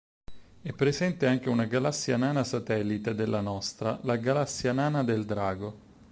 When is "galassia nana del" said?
4.15-5.25